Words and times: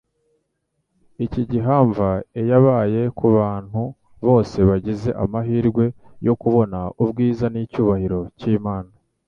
Iki 1.25 1.41
gihamva 1.51 2.07
eyabaye 2.39 3.01
ku 3.17 3.25
bantu 3.37 3.81
bose 4.27 4.57
bagize 4.69 5.09
amahirwe 5.23 5.85
yo 6.27 6.33
kubona 6.41 6.79
ubwiza 7.03 7.45
n'icyubahiro 7.53 8.19
cy'Imana. 8.39 8.91